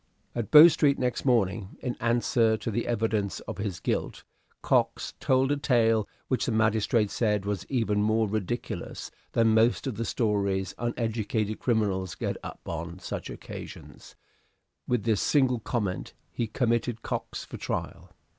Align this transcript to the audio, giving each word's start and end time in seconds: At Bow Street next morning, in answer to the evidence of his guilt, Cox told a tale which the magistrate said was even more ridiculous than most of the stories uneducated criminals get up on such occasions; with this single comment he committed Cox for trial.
At 0.33 0.49
Bow 0.49 0.67
Street 0.67 0.97
next 0.97 1.25
morning, 1.25 1.77
in 1.79 1.95
answer 1.99 2.57
to 2.57 2.71
the 2.71 2.87
evidence 2.87 3.39
of 3.41 3.59
his 3.59 3.79
guilt, 3.79 4.23
Cox 4.63 5.13
told 5.19 5.51
a 5.51 5.57
tale 5.57 6.07
which 6.27 6.47
the 6.47 6.51
magistrate 6.51 7.11
said 7.11 7.45
was 7.45 7.67
even 7.69 8.01
more 8.01 8.27
ridiculous 8.27 9.11
than 9.33 9.53
most 9.53 9.85
of 9.85 9.97
the 9.97 10.05
stories 10.05 10.73
uneducated 10.79 11.59
criminals 11.59 12.15
get 12.15 12.37
up 12.41 12.61
on 12.65 12.97
such 12.97 13.29
occasions; 13.29 14.15
with 14.87 15.03
this 15.03 15.21
single 15.21 15.59
comment 15.59 16.15
he 16.31 16.47
committed 16.47 17.03
Cox 17.03 17.43
for 17.45 17.57
trial. 17.57 18.09